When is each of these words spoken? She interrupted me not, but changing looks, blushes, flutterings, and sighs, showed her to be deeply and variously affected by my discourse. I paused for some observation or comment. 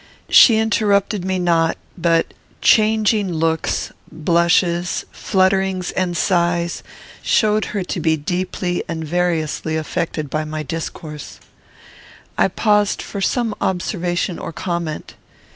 She 0.29 0.57
interrupted 0.57 1.23
me 1.23 1.37
not, 1.37 1.77
but 1.95 2.33
changing 2.59 3.31
looks, 3.31 3.91
blushes, 4.11 5.05
flutterings, 5.11 5.91
and 5.91 6.17
sighs, 6.17 6.81
showed 7.21 7.65
her 7.65 7.83
to 7.83 7.99
be 7.99 8.17
deeply 8.17 8.83
and 8.87 9.05
variously 9.05 9.77
affected 9.77 10.27
by 10.27 10.43
my 10.43 10.63
discourse. 10.63 11.39
I 12.35 12.47
paused 12.47 12.99
for 13.03 13.21
some 13.21 13.53
observation 13.61 14.39
or 14.39 14.51
comment. 14.51 15.13